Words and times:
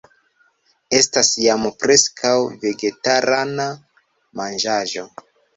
Estas 0.99 1.29
jam 1.43 1.67
preskaŭ 1.83 2.33
vegetarana 2.65 3.71
manĝaĵo 4.41 5.07